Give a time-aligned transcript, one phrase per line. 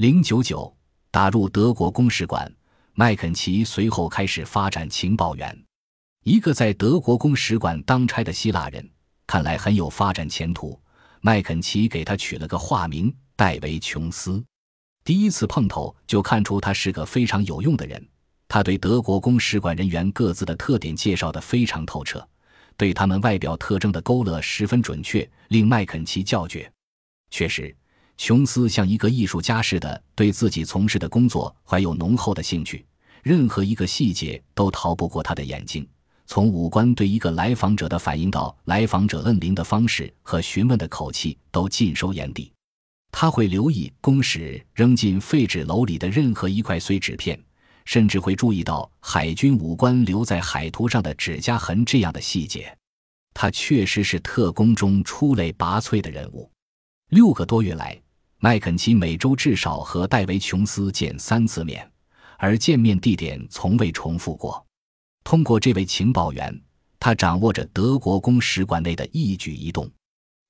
[0.00, 0.74] 零九九
[1.10, 2.50] 打入德国公使馆，
[2.94, 5.54] 麦肯齐随后开始发展情报员。
[6.24, 8.90] 一个在德国公使馆当差的希腊人，
[9.26, 10.80] 看来很有发展前途。
[11.20, 14.42] 麦肯齐给他取了个化名戴维·琼斯。
[15.04, 18.02] 第一次碰头就看出他是个非常有用的人。
[18.48, 22.26] 他对德国公使馆人员各自的特点介绍得非常透彻，
[22.78, 26.72] 对他们外表特征的勾勒十分准确，令麦肯齐叫绝。
[27.30, 27.76] 确实，
[28.22, 32.84] 琼斯像一个艺术家似的，对自己从事的工作怀有浓厚的兴趣，
[33.22, 35.88] 任何一个细节都逃不过他的眼睛。
[36.26, 42.52] 从五官对一个来访者的反应到来访者摁铃的方式和询问的口气，都尽收眼底。
[43.10, 47.42] 他会留意公使扔进废纸篓里的任何一块碎纸片，
[47.86, 52.76] 甚至会注意到海军武官留在海图上的指甲痕这样的细节。
[53.32, 56.50] 他确实是特工中出类拔萃的人物。
[57.08, 58.00] 六个多月来，
[58.42, 61.86] 麦肯齐每周至少和戴维·琼斯见三次面，
[62.38, 64.64] 而见面地点从未重复过。
[65.22, 66.58] 通过这位情报员，
[66.98, 69.90] 他掌握着德国公使馆内的一举一动。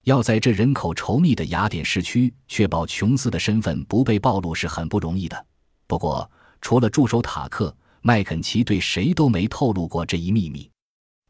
[0.04, 5.46] 要在这人口稠密的雅典市区确保琼斯的身份不被暴露是很不容易的。
[5.88, 10.70] 不过，除了助手塔克，麦肯齐对谁都没透露过这一秘密。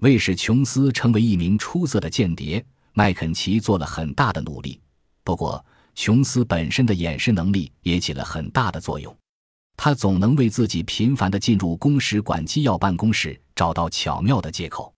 [0.01, 4.79] 为使琼斯成为一名出色的间谍，麦肯齐做了很大的努力。
[5.25, 9.15] 不过，琼斯本身的掩饰能力也起了很大的作用。
[9.77, 14.93] 他总能为自己频繁地进入公使馆机要办公室找到巧妙的借口。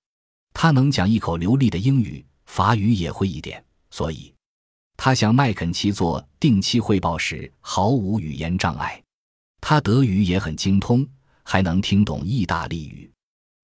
[0.52, 4.34] 他能讲一口流利的英语，法语也会一点，所以
[4.96, 9.00] 他向麦肯齐做定期汇报时毫无语言障碍。
[9.60, 11.06] 他德语也很精通，
[11.44, 13.10] 还能听懂意大利语，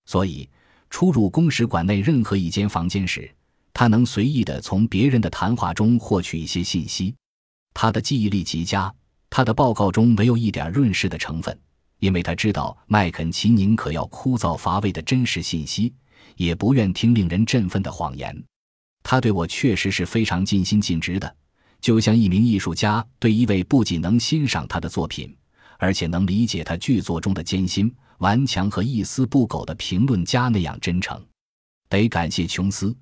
[0.07, 0.49] 所以
[0.89, 3.29] 出入公使馆内任何一间房间时，
[3.79, 7.15] 他能随意地从别人的谈话中获取一些信息。
[7.73, 8.93] 他的记忆力极佳。
[9.31, 11.57] 他的报告中没有一点润饰的成分，
[12.01, 15.95] 因为他知道麦肯齐宁可要枯燥乏味的真实信息，
[16.35, 18.37] 也不愿听令人振奋的谎言。
[19.05, 21.37] 他对我确实是非常尽心尽职的，
[21.81, 25.33] 就像一名艺术家对一位不仅能欣赏他的作品，
[25.79, 31.25] 而且能理解他剧作中的艰辛、顽强和一丝不苟的评论家那样真诚。
[31.89, 32.93] 得感谢琼斯。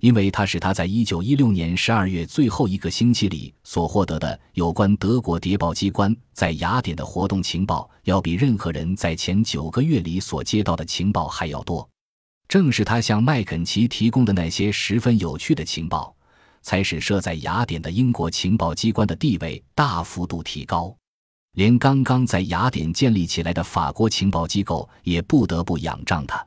[0.00, 11.88] 因为他是他在一九一六年十二月最后一个星期里所获得的有关德国谍报机关在雅典的活动情报，要比任何人在前九个月里所接到的情报还要多。
[12.48, 16.14] 正是他向麦肯齐提供的那些十分有趣的情报，
[16.62, 20.96] 才使设在雅典的英国情报机关的地位大幅度提高，
[21.54, 26.46] 连刚刚在雅典建立起来的法国情报机构也不得不仰仗他。